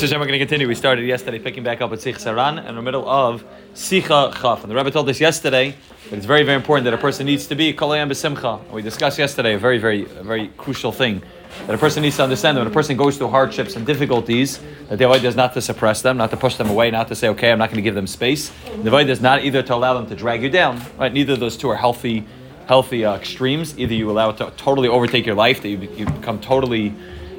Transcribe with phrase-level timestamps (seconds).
[0.00, 0.66] So we're going to continue.
[0.66, 3.44] We started yesterday picking back up at Sichos HaRan in the middle of
[3.74, 4.64] Sicha Chaf.
[4.64, 5.70] And the Rebbe told us yesterday
[6.10, 8.68] that it's very, very important that a person needs to be Kolayam B'Simcha.
[8.72, 11.22] We discussed yesterday a very, very, very crucial thing.
[11.68, 14.58] That a person needs to understand that when a person goes through hardships and difficulties,
[14.88, 17.14] that the idea is not to suppress them, not to push them away, not to
[17.14, 18.50] say, okay, I'm not going to give them space.
[18.82, 21.12] The idea is not either to allow them to drag you down, right?
[21.12, 22.26] Neither of those two are healthy,
[22.66, 23.78] healthy uh, extremes.
[23.78, 26.92] Either you allow it to totally overtake your life, that you, you become totally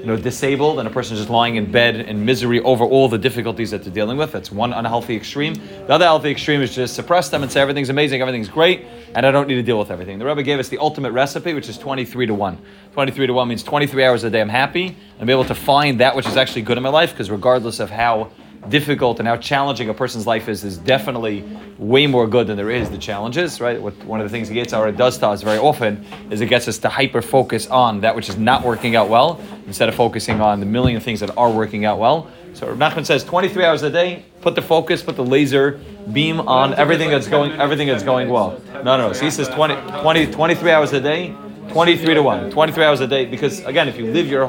[0.05, 3.17] you know, disabled and a person just lying in bed in misery over all the
[3.17, 4.31] difficulties that they're dealing with.
[4.31, 5.55] That's one unhealthy extreme.
[5.55, 9.25] The other healthy extreme is just suppress them and say everything's amazing, everything's great, and
[9.25, 10.19] I don't need to deal with everything.
[10.19, 12.57] The Rebbe gave us the ultimate recipe, which is 23 to 1.
[12.93, 15.99] 23 to 1 means 23 hours a day I'm happy and be able to find
[16.01, 18.29] that which is actually good in my life, because regardless of how
[18.69, 21.43] difficult and how challenging a person's life is is definitely
[21.77, 23.81] way more good than there is the challenges, right?
[23.81, 26.47] What, one of the things the Yetzer Hara does to us very often is it
[26.47, 29.95] gets us to hyper focus on that which is not working out well instead of
[29.95, 32.29] focusing on the million things that are working out well.
[32.53, 35.81] So Nachman says 23 hours a day, put the focus, put the laser
[36.13, 38.61] beam on everything that's going everything that's going well.
[38.73, 39.13] No, no, no.
[39.13, 41.35] So he says 20, 20 23 hours a day,
[41.69, 42.51] 23 to 1.
[42.51, 44.45] 23 hours a day because again, if you live your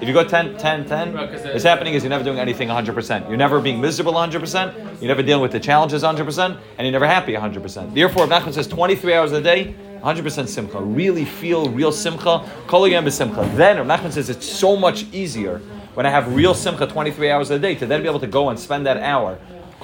[0.00, 3.28] if you go 10, 10, 10, what's happening is you're never doing anything 100%.
[3.28, 5.00] You're never being miserable 100%.
[5.00, 6.60] You're never dealing with the challenges 100%.
[6.78, 7.94] And you're never happy 100%.
[7.94, 10.80] Therefore, if Nachman says 23 hours a day, 100% simcha.
[10.80, 12.48] Really feel real simcha.
[12.68, 13.50] Kol again simcha.
[13.56, 15.58] Then, Nachman says it's so much easier
[15.94, 18.50] when I have real simcha 23 hours a day to then be able to go
[18.50, 19.38] and spend that hour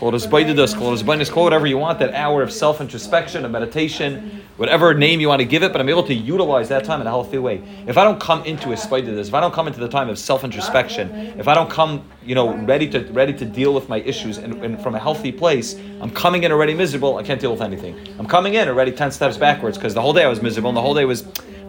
[0.05, 3.43] Call it hisbodedus, call it hisbodedus, call whatever you want, that hour of self introspection,
[3.47, 6.85] of meditation, whatever name you want to give it, but I'm able to utilize that
[6.85, 7.63] time in a healthy way.
[7.87, 10.19] If I don't come into a hisbodedus, if I don't come into the time of
[10.19, 14.01] self introspection, if I don't come, you know, ready to ready to deal with my
[14.01, 17.53] issues and, and, from a healthy place, I'm coming in already miserable, I can't deal
[17.53, 17.97] with anything.
[18.19, 20.77] I'm coming in already 10 steps backwards because the whole day I was miserable and
[20.77, 21.23] the whole day was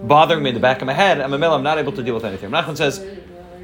[0.04, 1.22] bothering me in the back of my head.
[1.22, 2.50] I'm a middle, I'm not able to deal with anything.
[2.50, 3.00] Nachman says,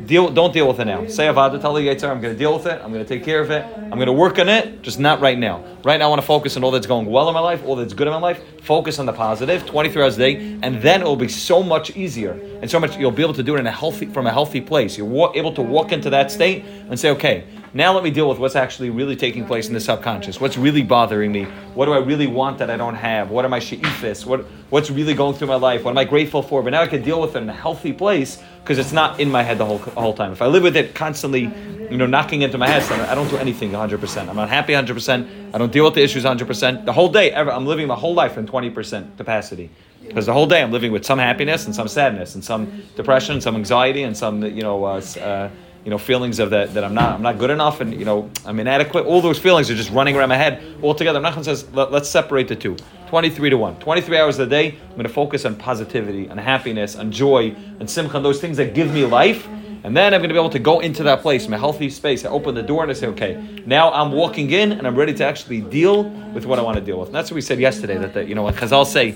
[0.06, 1.08] deal, don't deal with it now.
[1.08, 2.82] Say Avada, Yetzer, I'm going to deal with it.
[2.84, 3.66] I'm going to take care of it.
[3.78, 5.64] I'm going to work on it, just not right now.
[5.84, 7.76] Right now, I want to focus on all that's going well in my life, all
[7.76, 8.42] that's good in my life.
[8.62, 11.96] Focus on the positive, 23 hours a day, and then it will be so much
[11.96, 12.32] easier
[12.62, 12.98] and so much.
[12.98, 14.98] You'll be able to do it in a healthy, from a healthy place.
[14.98, 17.46] You're wa- able to walk into that state and say, okay.
[17.74, 20.42] Now let me deal with what's actually really taking place in the subconscious.
[20.42, 21.46] What's really bothering me?
[21.74, 23.30] What do I really want that I don't have?
[23.30, 24.26] What am I she'ifis?
[24.26, 25.86] What, what's really going through my life?
[25.86, 26.62] What am I grateful for?
[26.62, 29.32] But now I can deal with it in a healthy place because it's not in
[29.32, 30.34] my head the whole, whole time.
[30.34, 31.44] If I live with it constantly,
[31.90, 34.28] you know, knocking into my head, so I don't do anything 100%.
[34.28, 35.54] I'm not happy 100%.
[35.54, 36.84] I don't deal with the issues 100%.
[36.84, 39.70] The whole day, ever, I'm living my whole life in 20% capacity.
[40.06, 43.36] Because the whole day I'm living with some happiness and some sadness and some depression,
[43.36, 45.50] and some anxiety, and some, you know, uh, uh,
[45.84, 48.30] you know, feelings of that, that I'm not I'm not good enough and you know
[48.46, 49.06] I'm inadequate.
[49.06, 51.20] All those feelings are just running around my head all together.
[51.20, 52.78] Nachman says let, us separate the two.
[53.08, 53.80] 23 to 1.
[53.80, 57.90] 23 hours a day, I'm going to focus on positivity, on happiness, on joy, and
[57.90, 59.48] simcha, those things that give me life.
[59.84, 62.24] And then I'm going to be able to go into that place, my healthy space.
[62.24, 65.14] I open the door and I say, okay, now I'm walking in and I'm ready
[65.16, 67.08] to actually deal with what I want to deal with.
[67.08, 69.10] And that's what we said yesterday, that, the, you know, when Chazal say,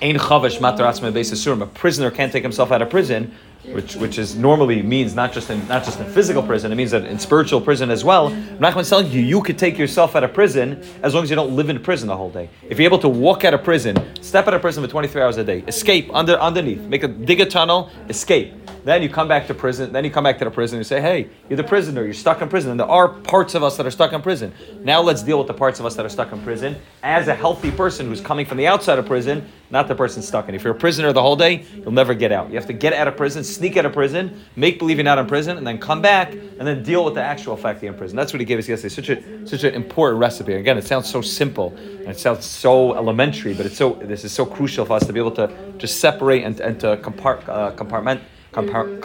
[0.00, 3.34] Ein matar atzma beis A prisoner can't take himself out of prison
[3.72, 6.90] which which is normally means not just in not just in physical prison, it means
[6.90, 8.30] that in spiritual prison as well.
[8.58, 11.54] Nachman's telling you you could take yourself out of prison as long as you don't
[11.56, 12.50] live in prison the whole day.
[12.68, 15.36] If you're able to walk out of prison, step out of prison for 23 hours
[15.36, 18.52] a day, escape under underneath, make a dig a tunnel, escape.
[18.84, 19.92] Then you come back to prison.
[19.92, 22.04] Then you come back to the prison and you say, "Hey, you're the prisoner.
[22.04, 24.52] You're stuck in prison." And there are parts of us that are stuck in prison.
[24.82, 27.34] Now let's deal with the parts of us that are stuck in prison as a
[27.34, 30.54] healthy person who's coming from the outside of prison, not the person stuck in.
[30.54, 32.50] If you're a prisoner the whole day, you'll never get out.
[32.50, 35.18] You have to get out of prison, sneak out of prison, make believe you're not
[35.18, 37.94] in prison, and then come back and then deal with the actual fact that you're
[37.94, 38.16] in prison.
[38.16, 38.94] That's what he gave us yesterday.
[38.94, 40.52] Such a such an important recipe.
[40.54, 44.32] Again, it sounds so simple and it sounds so elementary, but it's so this is
[44.32, 47.70] so crucial for us to be able to just separate and, and to compart, uh,
[47.70, 48.20] compartment
[48.54, 49.00] com-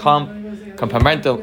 [0.76, 1.38] compartmental,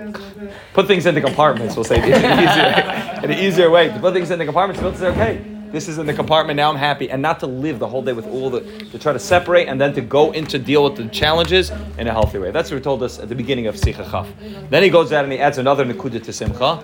[0.73, 1.77] put things into compartments.
[1.77, 4.99] We'll say in an easier, in an easier way to put things into compartments.
[4.99, 6.57] Say, okay, this is in the compartment.
[6.57, 9.13] Now I'm happy, and not to live the whole day with all the to try
[9.13, 12.51] to separate and then to go into deal with the challenges in a healthy way.
[12.51, 14.29] That's what he told us at the beginning of Sikha Chaf.
[14.71, 16.83] Then he goes out and he adds another nekuda to Simcha.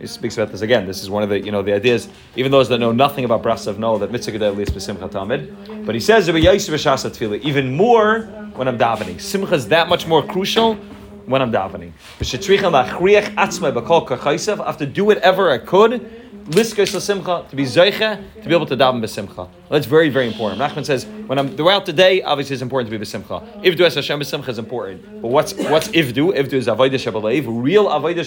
[0.00, 0.86] He speaks about this again.
[0.86, 2.08] This is one of the you know the ideas.
[2.34, 5.86] Even those that know nothing about Brasav know that mitzvah lis b'simcha tamid.
[5.86, 8.20] But he says even more
[8.56, 9.20] when I'm davening.
[9.20, 10.76] Simcha is that much more crucial
[11.26, 11.92] when I'm davening.
[14.60, 19.00] I have to do whatever I could to be zeicha, to be able to daven
[19.00, 19.48] besimcha.
[19.68, 20.60] That's very, very important.
[20.60, 23.42] Nachman says, when I'm throughout the day, obviously it's important to be besimcha.
[23.64, 25.20] Ivdu es Hashem besimcha is important.
[25.20, 26.36] But what's what's ivdu?
[26.36, 27.46] Ivdu is avodah shabalev.
[27.48, 28.20] Real avodah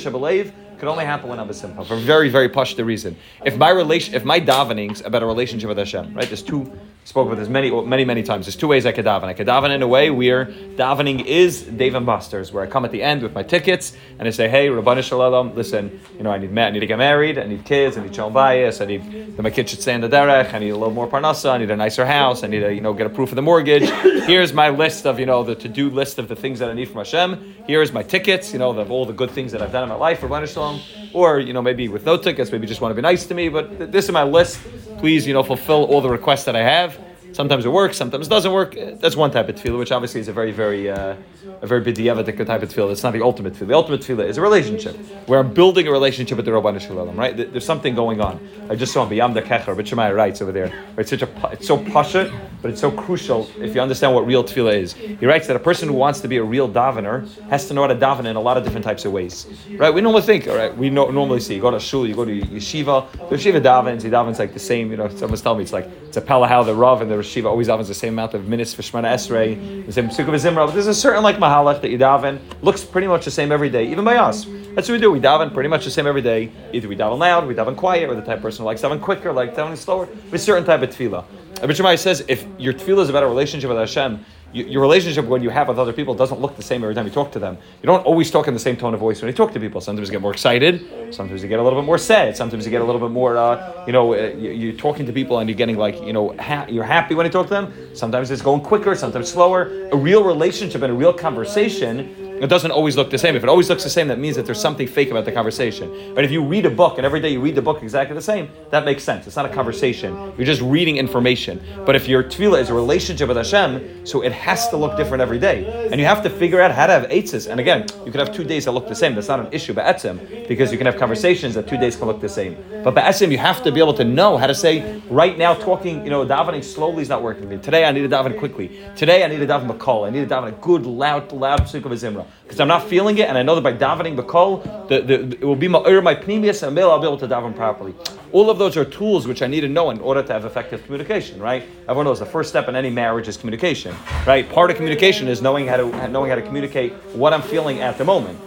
[0.79, 3.17] can only happen when I'm besimcha for a very, very the reason.
[3.45, 6.25] If my relation, if my davening's about a relationship with Hashem, right?
[6.25, 6.71] There's two
[7.09, 8.45] spoke about this many, many, many times.
[8.45, 9.23] There's two ways I could daven.
[9.23, 12.85] I could daven in a way where davening is Dave and Buster's, where I come
[12.85, 16.31] at the end with my tickets and I say, "Hey, Rabbanu Shalom, listen, you know,
[16.31, 18.85] I need I need to get married, I need kids, I need shalom bayis, I
[18.85, 21.49] need that my kids should stay in the derech, I need a little more parnasa,
[21.51, 23.41] I need a nicer house, I need to, you know, get a proof of the
[23.41, 23.89] mortgage.
[24.25, 26.89] Here's my list of, you know, the to-do list of the things that I need
[26.89, 27.55] from Hashem.
[27.65, 29.95] Here's my tickets, you know, of all the good things that I've done in my
[29.95, 30.68] life, Rabbanu Shalom.
[31.13, 33.49] Or, you know, maybe with no tickets, maybe just want to be nice to me,
[33.49, 34.59] but this is my list.
[34.99, 36.97] Please, you know, fulfill all the requests that I have.
[37.31, 38.75] Sometimes it works, sometimes it doesn't work.
[39.01, 41.15] That's one type of tefillah, which obviously is a very, very, uh,
[41.61, 42.91] a very b'diavadik type of tefillah.
[42.91, 43.67] It's not the ultimate tefillah.
[43.67, 44.95] The ultimate tefillah is a relationship
[45.27, 47.35] where I'm building a relationship with the Rabbanu Shalom, right?
[47.35, 48.39] There's something going on.
[48.69, 50.71] I just saw B'yam the Kecher, but Shammai writes over there.
[50.97, 52.31] It's such a, it's so pasha,
[52.61, 54.93] but it's so crucial if you understand what real tefillah is.
[54.93, 57.81] He writes that a person who wants to be a real davener has to know
[57.81, 59.47] how to daven in a lot of different types of ways,
[59.77, 59.93] right?
[59.93, 62.41] We normally think, all right, we normally see, you go to shul, you go to
[62.41, 65.73] yeshiva, the yeshiva davens, he davens like the same, you know, someone's telling me it's
[65.73, 68.47] like, it's a palahal, the rav, and the yeshiva always davens the same amount of
[68.47, 71.91] minutes for Shemoneh Esrei, the same Sukkah Zimra, but there's a certain like mahalach that
[71.91, 74.45] you daven, looks pretty much the same every day, even by us.
[74.73, 75.11] That's what we do.
[75.11, 76.51] We daven pretty much the same every day.
[76.73, 79.01] Either we daven loud, we daven quiet, or the type of person who likes daven
[79.01, 80.07] quicker, like davening slower.
[80.31, 81.25] With certain type of tefillah.
[81.61, 85.25] Abba Shammai says if your tefillah is about a relationship with Hashem, you, your relationship
[85.25, 87.39] when you have with other people doesn't look the same every time you talk to
[87.39, 87.57] them.
[87.81, 89.81] You don't always talk in the same tone of voice when you talk to people.
[89.81, 91.13] Sometimes you get more excited.
[91.13, 92.35] Sometimes you get a little bit more sad.
[92.35, 95.13] Sometimes you get a little bit more, uh, you know, uh, you, are talking to
[95.13, 97.95] people and you're getting like, you know, ha- you're happy when you talk to them.
[97.95, 98.95] Sometimes it's going quicker.
[98.95, 99.89] Sometimes slower.
[99.91, 103.35] A real relationship and a real conversation it doesn't always look the same.
[103.35, 106.13] If it always looks the same, that means that there's something fake about the conversation.
[106.15, 108.21] But if you read a book and every day you read the book exactly the
[108.21, 109.27] same, that makes sense.
[109.27, 110.33] It's not a conversation.
[110.37, 111.61] You're just reading information.
[111.85, 115.21] But if your tefillah is a relationship with Hashem, so it has to look different
[115.21, 115.89] every day.
[115.91, 117.49] And you have to figure out how to have eitzes.
[117.49, 119.15] And again, you could have two days that look the same.
[119.15, 122.07] That's not an issue, but etzim, because you can have conversations that two days can
[122.07, 122.55] look the same.
[122.83, 126.03] But etzim, you have to be able to know how to say, right now, talking,
[126.03, 127.43] you know, davening slowly is not working.
[127.43, 127.57] For me.
[127.57, 128.79] Today I need to daven quickly.
[128.95, 130.05] Today I need to daven call.
[130.05, 132.87] I need to daven a good, loud, loud psuk of a zimra because I'm not
[132.87, 135.79] feeling it, and I know that by davening bakol, the, the, it will be my
[136.01, 137.93] my penimius, and I'll be able to daven properly.
[138.31, 140.83] All of those are tools which I need to know in order to have effective
[140.83, 141.63] communication, right?
[141.83, 143.95] Everyone knows the first step in any marriage is communication,
[144.25, 144.49] right?
[144.49, 147.97] Part of communication is knowing how to knowing how to communicate what I'm feeling at
[147.97, 148.39] the moment,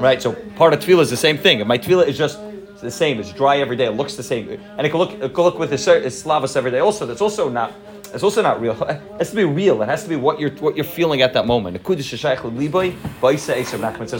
[0.00, 0.20] right?
[0.20, 1.60] So part of tefillah is the same thing.
[1.60, 2.38] If my tefillah is just
[2.80, 5.34] the same, it's dry every day, it looks the same, and it can look it
[5.34, 5.78] can look with a
[6.10, 6.80] slavas every day.
[6.80, 7.72] Also, that's also not
[8.14, 8.80] it's also not real.
[8.84, 9.82] It has to be real.
[9.82, 11.76] It has to be what you're what you're feeling at that moment.
[11.84, 12.22] Says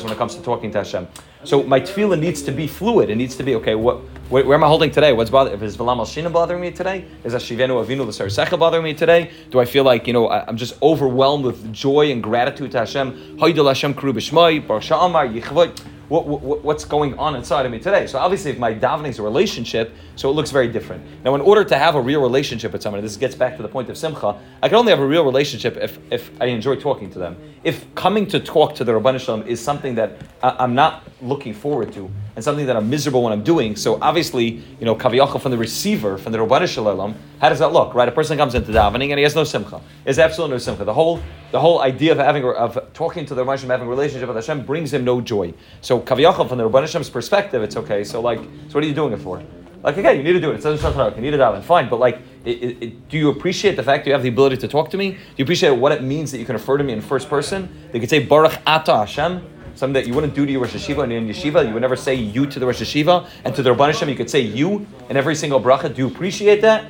[0.02, 1.06] when it comes to talking to Hashem.
[1.44, 3.11] So my tefillah needs to be fluid.
[3.11, 3.75] It needs to be okay.
[3.75, 4.00] What
[4.31, 5.12] where, where am I holding today?
[5.12, 5.61] What's bothering?
[5.62, 7.05] Is Valam al Shina bothering me today?
[7.23, 9.31] Is Ashivenu Avinu l'Sarsecha bothering me today?
[9.50, 12.79] Do I feel like you know I, am just overwhelmed with joy and gratitude to
[12.79, 13.38] Hashem?
[13.38, 13.94] Hashem
[16.09, 18.06] what, what, what's going on inside of me today.
[18.06, 21.05] So obviously, if my davening is a relationship, so it looks very different.
[21.25, 23.69] Now, in order to have a real relationship with someone, this gets back to the
[23.69, 24.39] point of simcha.
[24.62, 27.37] I can only have a real relationship if, if I enjoy talking to them.
[27.62, 32.11] If coming to talk to the Rabban is something that I'm not looking forward to,
[32.36, 33.76] and something that I'm miserable when I'm doing.
[33.76, 34.44] So obviously,
[34.78, 37.94] you know, kaviyachal from the receiver, from the Rabban Shalom, how does that look?
[37.94, 39.81] Right, a person comes into davening and he has no simcha.
[40.04, 40.84] There's absolutely no simcha.
[40.84, 41.20] The whole
[41.52, 44.36] the whole idea of having of talking to the Rabban Shalom, having a relationship with
[44.36, 45.54] Hashem brings him no joy.
[45.81, 48.04] So kaviyachal from the Rabban Hashem's perspective, it's okay.
[48.04, 49.42] So like, so what are you doing it for?
[49.84, 50.54] Like again, you need to do it.
[50.56, 51.62] It says you need to daven.
[51.62, 54.56] Fine, but like, it, it, do you appreciate the fact that you have the ability
[54.56, 55.10] to talk to me?
[55.10, 57.69] Do you appreciate what it means that you can refer to me in first person?
[57.92, 61.03] They could say Baruch Ata Hashem something that you wouldn't do to your Rosh Hashiva
[61.05, 61.67] and in Yeshiva.
[61.67, 64.17] You would never say you to the Rosh Hashiva, and to the Rabban Hashem, you
[64.17, 65.94] could say you in every single bracha.
[65.94, 66.87] Do you appreciate that?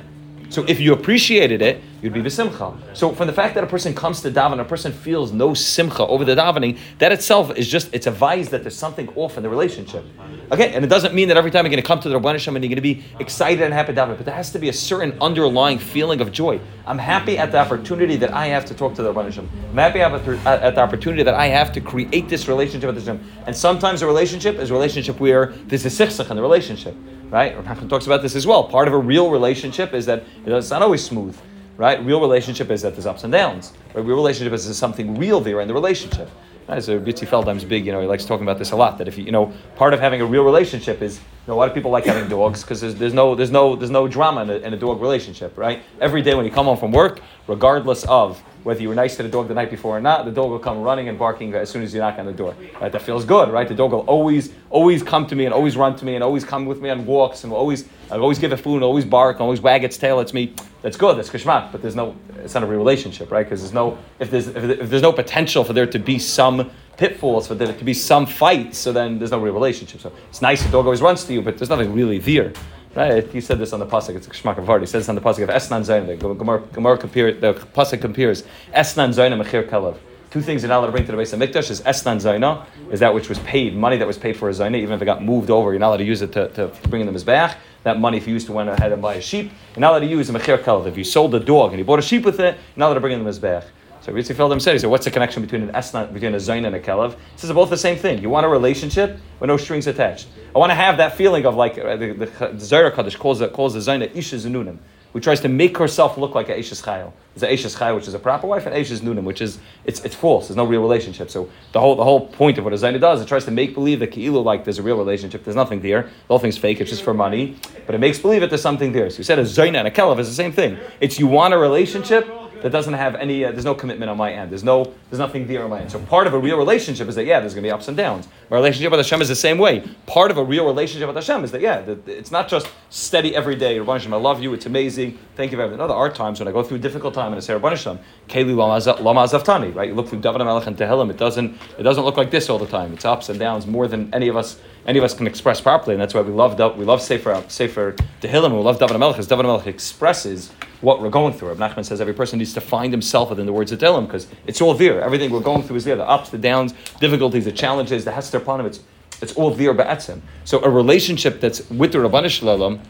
[0.49, 1.81] So if you appreciated it,
[2.13, 2.73] you'd be simcha.
[2.93, 6.05] So from the fact that a person comes to daven, a person feels no simcha
[6.05, 9.43] over the davening, that itself is just, it's a vice that there's something off in
[9.43, 10.05] the relationship.
[10.51, 12.35] Okay, and it doesn't mean that every time you're going to come to the Rabban
[12.35, 14.73] and you're going to be excited and happy davening, but there has to be a
[14.73, 16.59] certain underlying feeling of joy.
[16.85, 19.49] I'm happy at the opportunity that I have to talk to the Rabban Hashem.
[19.71, 23.31] I'm happy at the opportunity that I have to create this relationship with the Hashem.
[23.47, 26.95] And sometimes a relationship is a relationship where there's a sichsach in the relationship
[27.29, 27.55] right?
[27.57, 28.65] Rav talks about this as well.
[28.65, 31.37] Part of a real relationship is that it's not always smooth,
[31.77, 32.03] right?
[32.05, 33.73] Real relationship is that there's ups and downs.
[33.93, 34.05] Right?
[34.05, 36.29] real relationship is there's something real there in the relationship.
[36.67, 36.83] Right?
[36.83, 38.97] So Bitzi Feldheim's big, you know, he likes talking about this a lot.
[38.97, 41.59] That if you, you know, part of having a real relationship is, you know, a
[41.59, 44.41] lot of people like having dogs because there's, there's no there's no there's no drama
[44.43, 45.83] in a, in a dog relationship, right?
[46.01, 49.21] Every day when you come home from work, regardless of whether you were nice to
[49.21, 51.69] the dog the night before or not, the dog will come running and barking as
[51.69, 52.55] soon as you knock on the door.
[52.81, 52.91] Right?
[52.91, 53.67] That feels good, right?
[53.67, 56.43] The dog will always, always come to me and always run to me and always
[56.43, 59.05] come with me on walks and will always, I'll always give it food and always
[59.05, 60.55] bark and always wag its tail at me.
[60.85, 61.17] That's good.
[61.17, 61.71] That's kishmak.
[61.71, 63.43] But there's no, it's not a real relationship, right?
[63.43, 67.47] Because there's no, if there's, if, there's no potential for there to be some pitfalls,
[67.47, 69.99] for there to be some fights, so then there's no real relationship.
[69.99, 72.53] So it's nice the dog always runs to you, but there's nothing really there.
[72.93, 73.27] Right?
[73.31, 74.15] He said this on the pasuk.
[74.15, 76.05] It's a kshmak of He says this on the pasuk of Esnan Zayin.
[76.05, 76.33] The
[76.75, 79.97] Gemara, compares, the pasuk compares Esnan Zayin Mechir Kalev.
[80.35, 82.65] Two things you're not allowed to bring to the base of Mikdash is Esnan Zaina,
[82.91, 85.05] is that which was paid, money that was paid for a Zaina, even if it
[85.05, 87.57] got moved over, you're not allowed to use it to, to bring them as back.
[87.83, 89.99] That money, if you used to went ahead and buy a sheep, you're not allowed
[89.99, 90.87] to use a Mechir Kalev.
[90.87, 92.95] If you sold a dog and you bought a sheep with it, you're not allowed
[92.95, 93.63] to bring them as back.
[94.01, 96.67] So Ritzi Feldham said, he said, what's the connection between an esna, between a zayin
[96.67, 97.13] and a kelev?
[97.13, 98.21] He says they're both the same thing.
[98.21, 100.27] You want a relationship with no strings attached.
[100.53, 103.39] I want to have that feeling of like uh, the, the, the Zohar HaKadosh calls
[103.39, 104.79] it calls the zayin isha zanunim,
[105.15, 107.13] who tries to make herself look like a Eishes Chayil.
[107.33, 110.03] There's a Eishes Chayil, which is a proper wife, and Eishes Nunim, which is it's,
[110.03, 110.49] it's false.
[110.49, 111.29] There's no real relationship.
[111.29, 113.75] So the whole the whole point of what a Zaina does, it tries to make
[113.75, 115.45] believe that Ki'ilu like there's a real relationship.
[115.45, 116.01] There's nothing there.
[116.01, 116.81] The whole thing's fake.
[116.81, 117.55] It's just for money.
[117.85, 119.09] But it makes believe that there's something there.
[119.09, 120.77] So you said a Zaina and a Kelev is the same thing.
[120.99, 122.27] It's you want a relationship
[122.65, 124.49] that doesn't have any, uh, there's no commitment on my end.
[124.49, 125.91] There's no, there's nothing there on my end.
[125.91, 127.95] So part of a real relationship is that, yeah, there's going to be ups and
[127.95, 128.27] downs.
[128.49, 129.87] My relationship with Hashem is the same way.
[130.07, 133.35] Part of a real relationship with Hashem is that, yeah, that it's not just steady
[133.35, 133.77] every day.
[133.77, 135.77] Rabban Hashem, I love you, it's amazing, thank you very much.
[135.77, 137.69] No, there are times when I go through a difficult time and I say, Rabban
[137.69, 139.87] Hashem, Keli Lama Azavtani, right?
[139.87, 142.57] You look through David Melech and Tehillim, it doesn't, it doesn't look like this all
[142.57, 142.93] the time.
[142.93, 145.95] It's ups and downs more than any of us any of us can express properly,
[145.95, 148.51] and that's why we love we love Sefer Sefer Tehillim.
[148.51, 150.51] We love David Melech because David Melech expresses
[150.85, 151.53] what we're going through.
[151.55, 154.61] Nachman says every person needs to find himself within the words of Tehillim because it's
[154.61, 155.01] all there.
[155.01, 155.95] Everything we're going through is there.
[155.95, 158.65] The ups, the downs, difficulties, the challenges, the hester panim.
[158.65, 158.79] It's
[159.21, 160.21] it's all there ba'atzim.
[160.43, 162.81] So a relationship that's with the Rabbanah Shalom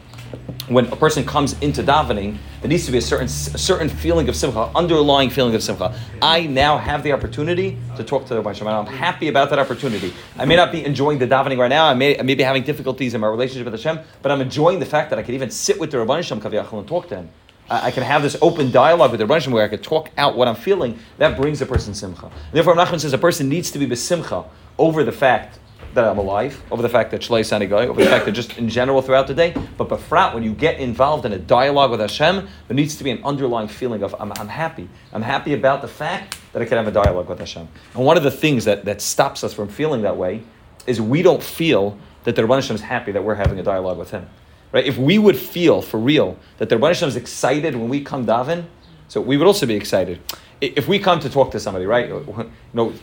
[0.67, 4.27] when a person comes into davening, there needs to be a certain a certain feeling
[4.27, 5.97] of simcha, underlying feeling of simcha.
[6.21, 10.13] I now have the opportunity to talk to the Rabbi I'm happy about that opportunity.
[10.37, 11.85] I may not be enjoying the davening right now.
[11.85, 14.79] I may, I may be having difficulties in my relationship with Hashem, but I'm enjoying
[14.79, 17.29] the fact that I can even sit with the Rabbi Shem and talk to him.
[17.69, 20.47] I can have this open dialogue with the Rebbeinu where I can talk out what
[20.47, 20.99] I'm feeling.
[21.17, 22.31] That brings a person simcha.
[22.51, 24.45] Therefore, Nachman says a person needs to be besimcha
[24.77, 25.59] over the fact
[25.95, 28.69] that I'm alive, over the fact that Shalei Sanigai, over the fact that just in
[28.69, 29.55] general throughout the day.
[29.77, 33.11] But Befrat, when you get involved in a dialogue with Hashem, there needs to be
[33.11, 34.87] an underlying feeling of I'm, I'm happy.
[35.13, 37.67] I'm happy about the fact that I can have a dialogue with Hashem.
[37.95, 40.43] And one of the things that, that stops us from feeling that way
[40.85, 43.97] is we don't feel that the Rebbeinu Hashem is happy that we're having a dialogue
[43.97, 44.27] with Him.
[44.75, 44.85] Right?
[44.85, 48.25] If we would feel for real that the Rebbeinu Hashem is excited when we come
[48.25, 48.65] daven,
[49.07, 50.19] so we would also be excited
[50.59, 52.09] if we come to talk to somebody, right?
[52.09, 52.93] You know,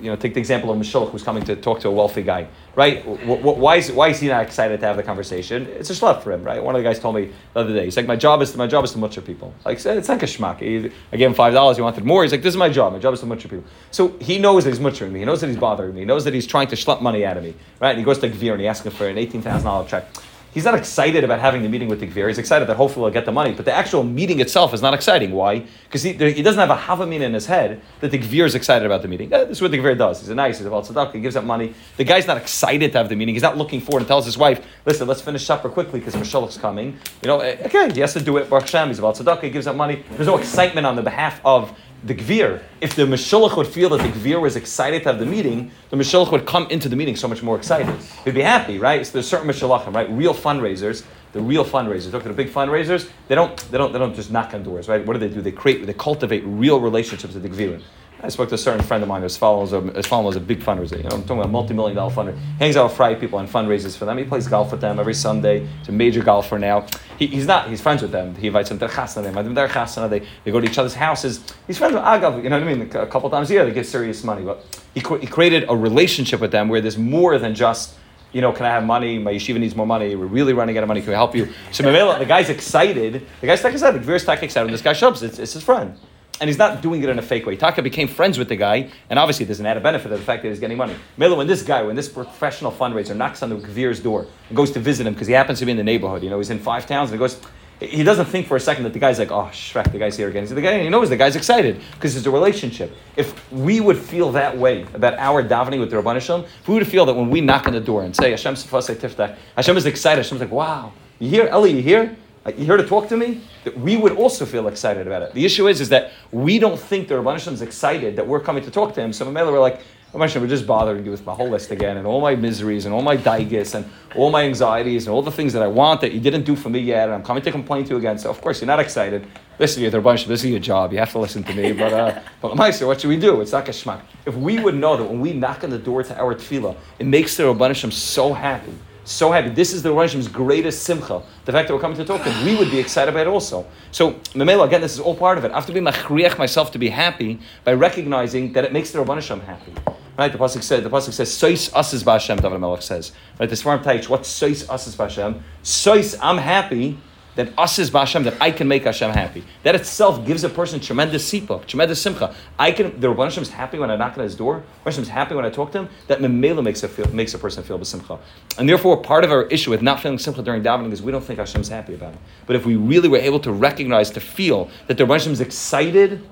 [0.00, 2.48] you know, take the example of Mishulach who's coming to talk to a wealthy guy,
[2.74, 3.02] right?
[3.04, 5.66] Why is, why is he not excited to have the conversation?
[5.66, 6.62] It's a shlef for him, right?
[6.62, 7.84] One of the guys told me the other day.
[7.84, 9.54] He's like, my job is to, my job is to mutcher people.
[9.64, 10.56] Like it's like a schmuck.
[10.56, 11.76] I gave him five dollars.
[11.76, 12.22] He wanted more.
[12.22, 12.92] He's like, this is my job.
[12.92, 13.64] My job is to mutcher people.
[13.90, 15.20] So he knows that he's mutchering me.
[15.20, 16.00] He knows that he's bothering me.
[16.00, 17.90] He knows that he's trying to schlep money out of me, right?
[17.90, 20.06] And he goes to Gvir and he asks him for an eighteen thousand dollar check
[20.54, 22.28] he's not excited about having the meeting with the Gvir.
[22.28, 23.52] He's excited that hopefully he'll get the money.
[23.52, 25.32] But the actual meeting itself is not exciting.
[25.32, 25.64] Why?
[25.84, 28.86] Because he, he doesn't have a Havamina in his head that the Gvir is excited
[28.86, 29.32] about the meeting.
[29.32, 30.20] Eh, this is what the Gvir does.
[30.20, 31.74] He's a nice, he's about tzedakah, he gives up money.
[31.96, 33.34] The guy's not excited to have the meeting.
[33.34, 36.56] He's not looking forward and tells his wife, listen, let's finish supper quickly because Mishulach's
[36.56, 36.98] coming.
[37.22, 38.48] You know, eh, okay, he has to do it.
[38.48, 40.04] Baruch Hashem, he's about tzedakah, he gives up money.
[40.12, 44.02] There's no excitement on the behalf of the Gvir, if the Meshulach would feel that
[44.02, 47.16] the Gvir was excited to have the meeting, the Meshulach would come into the meeting
[47.16, 47.94] so much more excited.
[48.24, 49.06] He'd be happy, right?
[49.06, 50.10] So there's certain Meshulachim, right?
[50.10, 52.12] Real fundraisers, the real fundraisers.
[52.12, 53.08] Look at the big fundraisers.
[53.28, 55.04] They don't, they don't, they don't just knock on doors, right?
[55.04, 55.40] What do they do?
[55.40, 57.82] They create, they cultivate real relationships with the Gvirim.
[58.24, 60.36] I spoke to a certain friend of mine whose father was a, his father was
[60.36, 60.96] a big fundraiser.
[60.96, 62.38] You know, I'm talking about a multi-million dollar fundraiser.
[62.58, 64.16] Hangs out with Fry people and fundraisers for them.
[64.16, 65.66] He plays golf with them every Sunday.
[65.80, 66.86] He's a major golfer now.
[67.18, 67.68] He, he's not.
[67.68, 68.34] He's friends with them.
[68.36, 69.20] He invites them to chasna.
[69.22, 70.08] They invite them to their chasna.
[70.08, 71.44] They, they go to each other's houses.
[71.66, 72.42] He's friends with Agav.
[72.42, 72.90] You know what I mean?
[72.96, 74.42] A couple times a year they give serious money.
[74.42, 74.64] But
[74.94, 77.94] he, he created a relationship with them where there's more than just
[78.32, 79.16] you know, can I have money?
[79.16, 80.16] My yeshiva needs more money.
[80.16, 81.02] We're really running out of money.
[81.02, 81.50] Can we help you?
[81.70, 83.24] So the guy's excited.
[83.40, 84.64] The guy's like said, the Gvir's excited.
[84.64, 85.96] When this guy shows up, it's, it's his friend
[86.40, 87.56] and he's not doing it in a fake way.
[87.56, 90.42] Taka became friends with the guy, and obviously there's an added benefit of the fact
[90.42, 90.94] that he's getting money.
[91.16, 94.70] Mela, when this guy, when this professional fundraiser knocks on the Gvir's door and goes
[94.72, 96.58] to visit him because he happens to be in the neighborhood, you know, he's in
[96.58, 97.40] five towns, and he goes,
[97.80, 100.28] he doesn't think for a second that the guy's like, oh, Shrek, the guy's here
[100.28, 100.46] again.
[100.46, 102.92] So the guy, and he knows the guy's excited because it's a relationship.
[103.16, 106.74] If we would feel that way about our davening with the Rabban Hashem, if we
[106.74, 110.22] would feel that when we knock on the door and say, Hashem Hashem is excited,
[110.22, 112.16] Hashem's like, wow, you here, Eli, you
[112.50, 113.40] you here to talk to me?
[113.64, 115.32] That we would also feel excited about it.
[115.32, 118.62] The issue is, is that we don't think the Rabban is excited that we're coming
[118.64, 119.12] to talk to him.
[119.12, 119.80] So Mamela, we're like,
[120.12, 122.94] Hashem, we're just bothering you with my whole list again, and all my miseries, and
[122.94, 126.12] all my daigas, and all my anxieties, and all the things that I want that
[126.12, 128.18] you didn't do for me yet, and I'm coming to complain to you again.
[128.18, 129.26] So, of course, you're not excited.
[129.58, 130.26] Listen, to you're bunch.
[130.26, 130.92] This is your job.
[130.92, 131.72] You have to listen to me.
[131.72, 133.40] But, uh, but Meister, what should we do?
[133.40, 134.02] It's not geschmack.
[134.24, 137.06] If we would know that when we knock on the door to our tefillah, it
[137.06, 138.74] makes the Rabban so happy
[139.04, 139.50] so happy.
[139.50, 141.22] This is the Roshim's greatest simcha.
[141.44, 143.66] The fact that we're coming to talk we would be excited about it also.
[143.90, 145.52] So, Memela, again, this is all part of it.
[145.52, 148.98] I have to be machriach myself to be happy by recognizing that it makes the
[148.98, 149.72] Rabban Hashem happy.
[150.16, 150.82] Right, the pasuk says.
[150.84, 153.48] The pasuk says, "Sois asas b'Hashem." David Melech says, right.
[153.48, 154.08] The Svarim Taich.
[154.08, 155.40] What's sois asas b'Hashem?
[155.64, 156.98] Sois, I'm happy
[157.36, 159.44] that us is Hashem, that I can make Hashem happy.
[159.62, 162.34] That itself gives a person tremendous sipuk, tremendous simcha.
[162.58, 164.62] I can, the Rabban is happy when I knock on his door.
[164.84, 165.88] Hashem is happy when I talk to him.
[166.06, 168.18] That memela makes a, feel, makes a person feel simcha.
[168.58, 171.24] And therefore, part of our issue with not feeling simcha during davening is we don't
[171.24, 172.20] think Hashem is happy about it.
[172.46, 176.26] But if we really were able to recognize, to feel that the Rabban is excited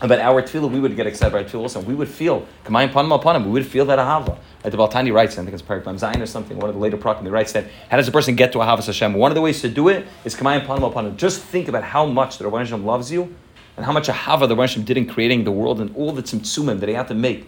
[0.00, 1.80] about our tefillah, we would get excited by our tefillah also.
[1.80, 4.38] We would feel, kamayim panim upon him, we would feel that ahava.
[4.62, 6.96] Like the Baltani writes, I think it's Parak Zion or something, one of the later
[6.96, 9.14] Prakim, he writes that, how does a person get to ahavas Hashem?
[9.14, 11.16] One of the ways to do it is kamayim panim upon him.
[11.16, 13.34] Just think about how much the Rabban Hashem loves you,
[13.76, 16.22] and how much ahava the Rabban Hashem did in creating the world, and all the
[16.22, 17.46] tzimtzumim that he had to make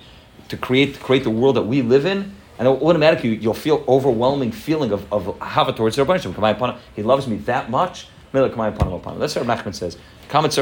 [0.48, 4.52] to create, to create the world that we live in, and automatically you'll feel overwhelming
[4.52, 6.80] feeling of, of ahava towards the Rabban Hashem.
[6.96, 8.08] He loves me that much.
[8.32, 9.96] That's what Nachman says.
[10.30, 10.52] You have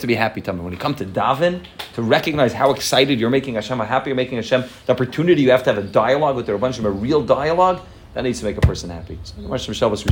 [0.00, 0.62] to be happy, Tamid.
[0.62, 4.16] When you come to daven, to recognize how excited you're making Hashem, how happy you're
[4.16, 7.22] making Hashem, the opportunity you have to have a dialogue with the Hashem, a real
[7.22, 7.80] dialogue,
[8.14, 9.18] that needs to make a person happy.
[9.22, 9.70] So, we should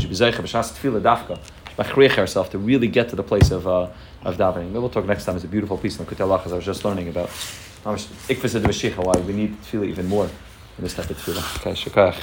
[0.09, 0.15] be
[2.19, 3.89] ourselves to really get to the place of, uh,
[4.23, 4.71] of davening.
[4.71, 5.35] We'll talk next time.
[5.35, 7.31] It's a beautiful piece in the Kutelach as I was just learning about.
[7.83, 11.61] Why we need tefillah even more in this type of tefillah.
[11.61, 12.15] Okay, shukach.